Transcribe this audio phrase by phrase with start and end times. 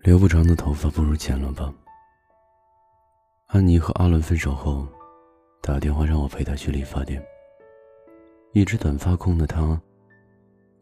[0.00, 1.72] 留不长的头发不如剪了吧。
[3.46, 4.86] 安妮和阿伦分手后，
[5.60, 7.22] 打电话让我陪她去理发店。
[8.52, 9.80] 一直短发控的她，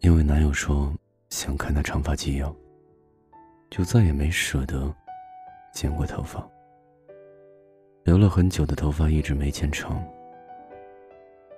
[0.00, 0.92] 因为男友说
[1.28, 2.54] 想看她长发及腰，
[3.70, 4.94] 就再也没舍得
[5.72, 6.48] 剪过头发。
[8.04, 10.02] 留了很久的头发一直没剪长，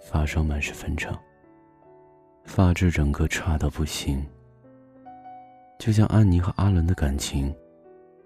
[0.00, 1.18] 发梢满是分叉，
[2.44, 4.24] 发质整个差到不行。
[5.78, 7.54] 就像安妮和阿伦的感情，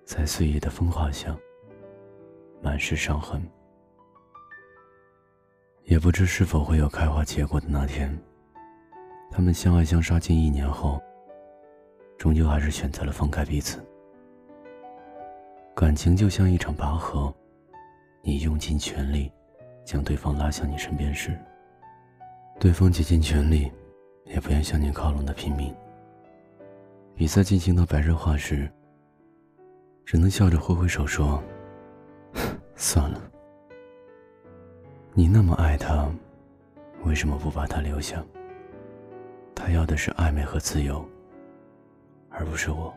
[0.06, 1.36] 在岁月的风化下，
[2.62, 3.46] 满是伤痕。
[5.84, 8.18] 也不知是否会有开花结果的那天。
[9.30, 10.98] 他们相爱相杀近一年后，
[12.16, 13.84] 终究还是选择了放开彼此。
[15.74, 17.32] 感情就像一场拔河，
[18.22, 19.30] 你用尽全力
[19.84, 21.38] 将对方拉向你身边时，
[22.58, 23.70] 对方竭尽全力
[24.24, 25.74] 也不愿向你靠拢的拼命。
[27.14, 28.70] 比赛进行到白热化时，
[30.04, 31.42] 只能笑着挥挥手说
[32.74, 33.22] ：“算了。”
[35.14, 36.10] 你那么爱他，
[37.04, 38.24] 为什么不把他留下？
[39.54, 41.06] 他要的是暧昧和自由，
[42.30, 42.92] 而不是我。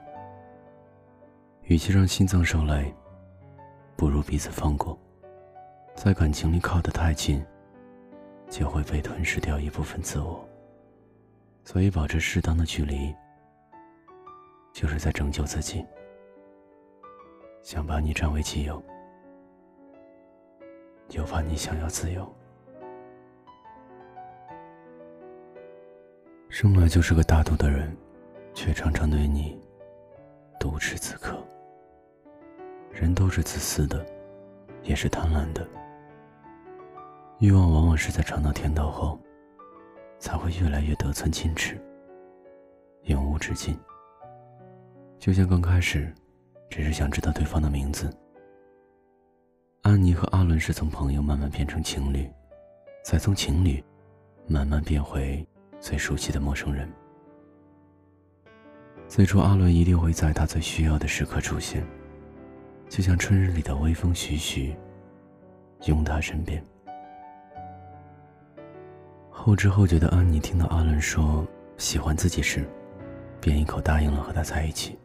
[1.63, 2.91] 与其让心脏受累，
[3.95, 4.97] 不如彼此放过。
[5.93, 7.45] 在感情里靠得太近，
[8.49, 10.43] 就会被吞噬掉一部分自我。
[11.63, 13.13] 所以保持适当的距离。
[14.75, 15.85] 就是在拯救自己，
[17.63, 18.83] 想把你占为己有，
[21.11, 22.29] 又怕你想要自由。
[26.49, 27.95] 生来就是个大度的人，
[28.53, 29.57] 却常常对你
[30.59, 31.41] 毒吃此刻。
[32.91, 34.05] 人都是自私的，
[34.83, 35.65] 也是贪婪的。
[37.39, 39.17] 欲望往往是在尝到甜头后，
[40.19, 41.81] 才会越来越得寸进尺，
[43.03, 43.79] 永无止境。
[45.25, 46.13] 就像刚开始，
[46.69, 48.15] 只是想知道对方的名字。
[49.81, 52.29] 安妮和阿伦是从朋友慢慢变成情侣，
[53.03, 53.83] 再从情侣
[54.45, 55.43] 慢慢变回
[55.79, 56.87] 最熟悉的陌生人。
[59.07, 61.83] 最初，阿伦一定会在他最需要的时刻出现，
[62.87, 64.75] 就像春日里的微风徐徐，
[65.85, 66.63] 拥他身边。
[69.31, 71.43] 后知后觉的安妮听到阿伦说
[71.77, 72.63] 喜欢自己时，
[73.41, 74.95] 便一口答应了和他在一起。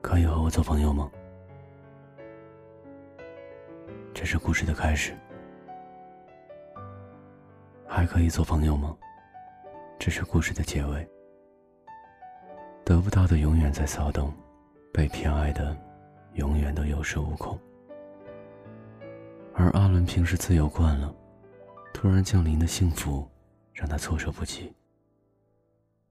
[0.00, 1.10] 可以和我做朋友吗？
[4.14, 5.16] 这是故事的开始。
[7.86, 8.96] 还可以做朋友吗？
[9.98, 11.08] 这是故事的结尾。
[12.84, 14.32] 得不到的永远在骚动，
[14.92, 15.76] 被偏爱的
[16.34, 17.58] 永远都有恃无恐。
[19.52, 21.12] 而阿伦平时自由惯了，
[21.92, 23.28] 突然降临的幸福
[23.72, 24.72] 让他措手不及。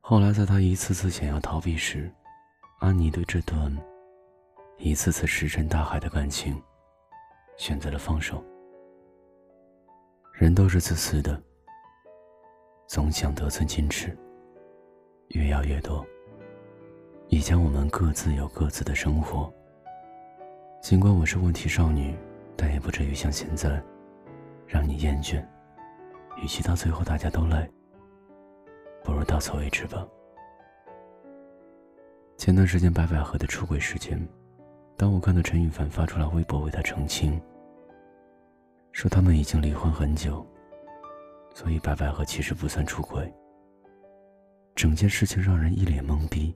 [0.01, 2.11] 后来，在他一次次想要逃避时，
[2.79, 3.75] 安妮对这段
[4.77, 6.61] 一次次石沉大海的感情，
[7.57, 8.43] 选择了放手。
[10.31, 11.41] 人都是自私的，
[12.85, 14.15] 总想得寸进尺，
[15.29, 16.05] 越要越多，
[17.29, 19.51] 以前我们各自有各自的生活。
[20.79, 22.15] 尽管我是问题少女，
[22.55, 23.83] 但也不至于像现在，
[24.67, 25.43] 让你厌倦。
[26.43, 27.67] 与其到最后大家都累，
[29.03, 30.07] 不如到此为止吧。
[32.47, 34.17] 前段时间白百合的出轨事件，
[34.95, 37.37] 当我看到陈羽凡发出来微博为他澄清，
[38.93, 40.47] 说他们已经离婚很久，
[41.53, 43.29] 所以白百合其实不算出轨。
[44.75, 46.55] 整件事情让人一脸懵逼，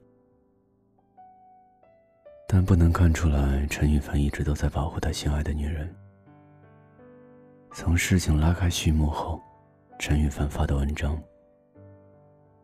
[2.47, 5.93] 但不能看出来陈羽凡一直都在保护他心爱的女人。
[7.73, 9.41] 从事情拉开序幕后，
[9.99, 11.21] 陈羽凡发的文章，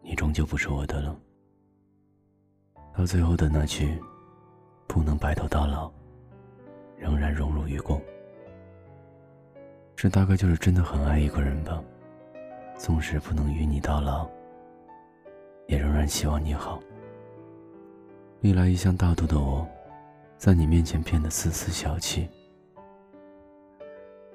[0.01, 1.13] 你终究不是我的了。
[2.97, 3.95] 到最后的那句
[4.89, 5.91] “不能白头到老”，
[6.97, 8.01] 仍然荣辱与共。
[9.95, 11.79] 这大概就是真的很爱一个人吧。
[12.75, 14.27] 纵使不能与你到老，
[15.67, 16.79] 也仍然希望你好。
[18.41, 19.67] 历来一向大度的我，
[20.35, 22.27] 在你面前变得丝丝小气，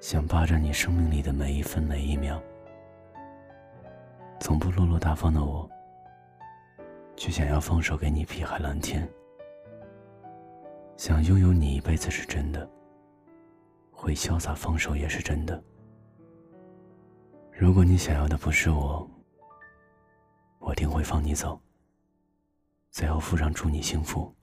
[0.00, 2.40] 想霸占你生命里的每一分每一秒。
[4.38, 5.68] 从不落落大方的我。
[7.16, 9.08] 却想要放手给你碧海蓝天，
[10.96, 12.68] 想拥有你一辈子是真的，
[13.90, 15.62] 会潇洒放手也是真的。
[17.52, 19.08] 如果你想要的不是我，
[20.58, 21.60] 我定会放你走，
[22.90, 24.34] 最后附上祝你幸福，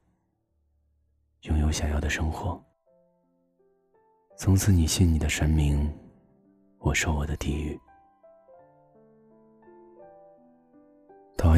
[1.42, 2.64] 拥有想要的生活。
[4.38, 5.92] 从此你信你的神明，
[6.78, 7.78] 我受我的地狱。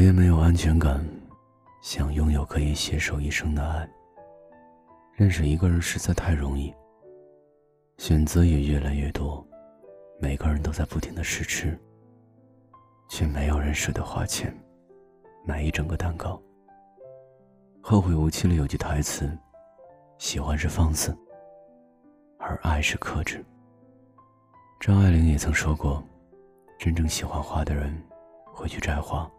[0.02, 1.00] 讨厌没有安全感，
[1.80, 3.88] 想拥有可以携手一生的爱。
[5.14, 6.74] 认识一个人实在太容易，
[7.98, 9.46] 选择也越来越多，
[10.18, 11.78] 每个人都在不停的试吃，
[13.08, 14.52] 却没有人舍得花钱
[15.46, 16.30] 买一整个蛋糕。
[17.80, 19.30] 《后会无期》里有句台词
[20.18, 21.16] ：“喜欢是放肆，
[22.40, 23.40] 而爱是克制。”
[24.82, 26.02] 张爱玲也曾说过
[26.76, 27.96] ：“真正喜欢花的人
[28.52, 29.30] 会去摘花，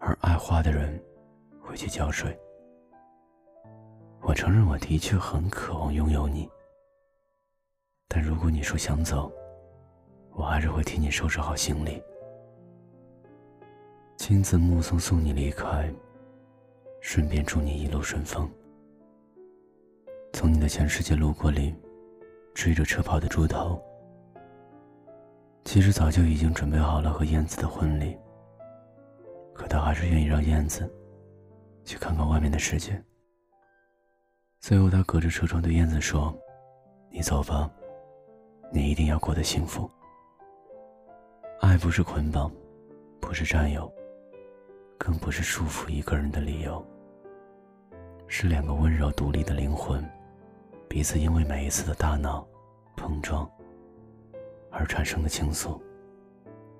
[0.00, 1.00] 而爱花的人
[1.62, 2.36] 会去浇水。”
[4.22, 6.48] 我承认，我的确很渴望拥有你。
[8.08, 9.32] 但如果你说想走，
[10.32, 12.02] 我还是会替你收拾好行李，
[14.16, 15.88] 亲自目送送你离开，
[17.00, 18.50] 顺便祝你一路顺风。
[20.32, 21.74] 从你的全世界路过里，
[22.52, 23.82] 追着车跑的猪头，
[25.64, 28.16] 其实早就已经准备好了和燕子的婚礼。
[29.60, 30.90] 可他还是愿意让燕子
[31.84, 32.98] 去看看外面的世界。
[34.58, 36.34] 最后，他隔着车窗对燕子说
[37.12, 37.70] ：“你走吧，
[38.72, 39.90] 你一定要过得幸福。
[41.60, 42.50] 爱不是捆绑，
[43.20, 43.92] 不是占有，
[44.96, 46.82] 更不是束缚一个人的理由。
[48.28, 50.02] 是两个温柔独立的灵魂，
[50.88, 52.48] 彼此因为每一次的大脑
[52.96, 53.46] 碰撞
[54.70, 55.78] 而产生的情愫，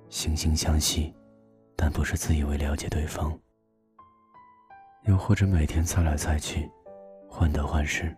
[0.09, 1.15] 惺惺相惜，
[1.83, 3.33] 但不是自以为了解对方，
[5.05, 6.71] 又或者每天猜来猜去。”
[7.27, 8.15] 患得患失。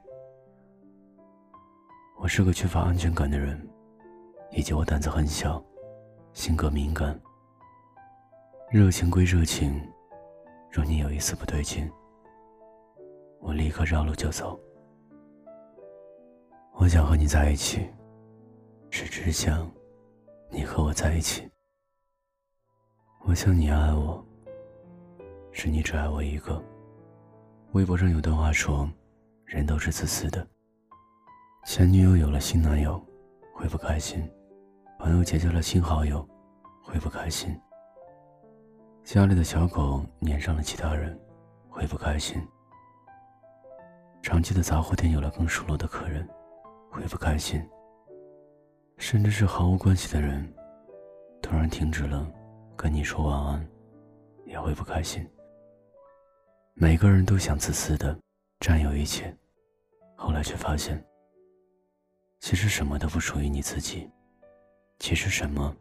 [2.18, 3.60] 我是个缺乏安全感的人，
[4.50, 5.62] 以及我胆子很小，
[6.32, 7.16] 性格敏感。
[8.68, 9.80] 热情归热情，
[10.72, 11.88] 若你有一丝不对劲，
[13.38, 14.58] 我立刻绕路就走。
[16.72, 17.86] 我想和你在一起，
[18.90, 19.70] 是只想
[20.50, 21.48] 你和我在一起。
[23.24, 24.24] 我想你爱我，
[25.52, 26.62] 是你只爱我一个。
[27.72, 28.88] 微博上有段话说。
[29.52, 30.46] 人都是自私的。
[31.66, 32.98] 前女友有了新男友，
[33.52, 34.22] 会不开心；
[34.98, 36.26] 朋友结交了新好友，
[36.82, 37.50] 会不开心；
[39.04, 41.20] 家里的小狗粘上了其他人，
[41.68, 42.40] 会不开心；
[44.22, 46.26] 长期的杂货店有了更熟络的客人，
[46.90, 47.60] 会不开心；
[48.96, 50.50] 甚至是毫无关系的人，
[51.42, 52.26] 突然停止了
[52.82, 53.64] 跟你说晚安，
[54.44, 55.24] 也会不开心。
[56.74, 58.18] 每个人都想自私的
[58.58, 59.32] 占有一切。
[60.16, 61.00] 后来却发现，
[62.40, 64.10] 其实什么都不属于你自己，
[64.98, 65.72] 其实什么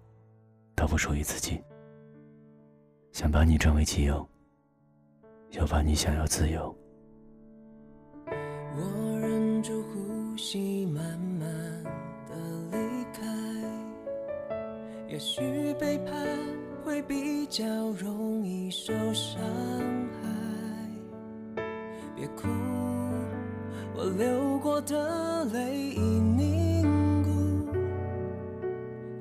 [0.75, 1.59] 都不属于自己。
[3.11, 4.23] 想把你占为己有，
[5.53, 6.71] 又怕你想要自由。
[8.27, 11.83] 我忍住呼吸，慢慢
[12.27, 13.25] 的离开。
[15.07, 16.15] 也许背叛
[16.91, 19.41] 会比较容易受伤
[21.55, 21.63] 害，
[22.13, 22.49] 别哭。
[23.95, 27.29] 我流过的泪已凝固，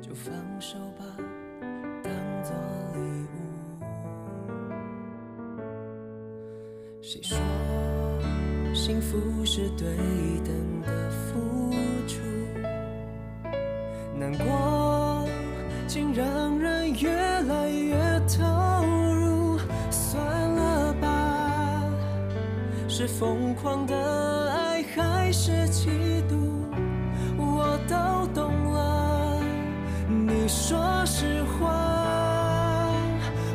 [0.00, 1.04] 就放手吧，
[2.02, 2.12] 当
[2.42, 2.52] 作
[2.96, 3.00] 礼
[3.36, 3.38] 物。
[7.00, 7.38] 谁说
[8.74, 9.86] 幸福是对
[10.44, 11.70] 等的付
[12.08, 12.18] 出？
[14.18, 14.44] 难过
[22.90, 24.70] 是疯狂的爱。
[24.96, 25.88] 还是嫉
[26.28, 26.34] 妒，
[27.38, 29.40] 我都懂了。
[30.08, 32.90] 你说实话，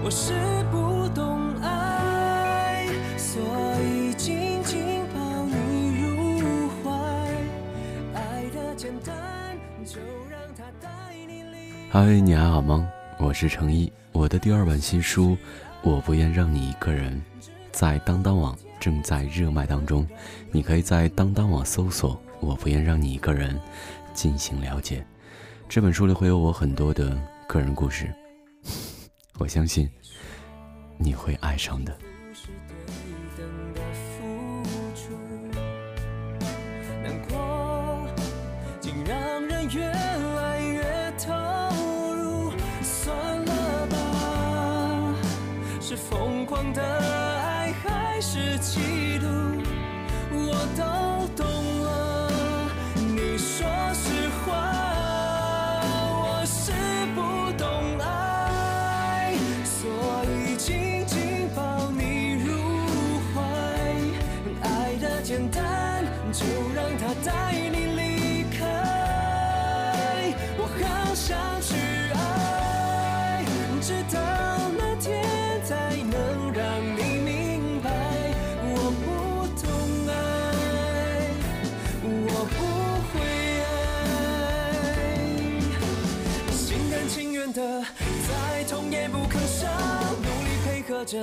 [0.02, 0.32] 我是
[0.72, 2.88] 不懂爱，
[3.18, 3.44] 所
[3.84, 6.90] 以紧紧抱你入怀。
[8.14, 9.14] 爱的简单，
[9.86, 10.00] 就
[10.32, 10.90] 让它带
[11.28, 11.74] 你离。
[11.92, 12.88] 嗨，你还好吗？
[13.18, 15.32] 我是程一，我的第二本新书
[15.82, 17.22] 《我不愿让你一个人》
[17.74, 18.58] 在当当网。
[18.86, 20.08] 正在热卖当中，
[20.52, 23.60] 你可以在当当网搜索“我不愿让你一个人”
[24.14, 25.04] 进行了解。
[25.68, 28.14] 这本书里会有我很多的个人故事，
[29.40, 29.90] 我相信
[31.00, 31.98] 你会爱上的。
[48.58, 48.95] 情
[91.06, 91.18] 可这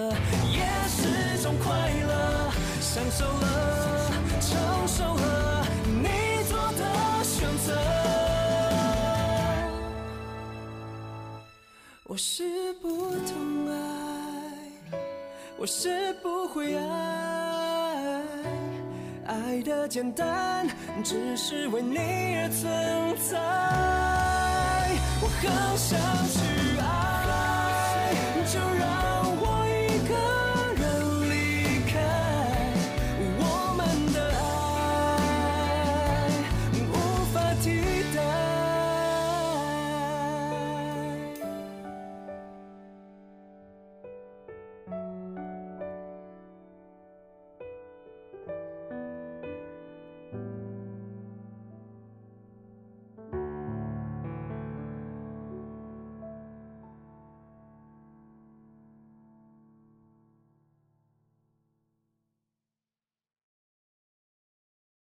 [0.48, 1.74] 也是种快
[2.06, 6.08] 乐，享受了，承受了你
[6.48, 7.76] 做的选择。
[12.04, 13.72] 我是不懂爱，
[15.58, 18.22] 我是不会爱，
[19.26, 20.68] 爱的简单，
[21.02, 22.70] 只是为你而存
[23.18, 23.36] 在。
[25.20, 25.98] 我好想
[26.28, 26.38] 去，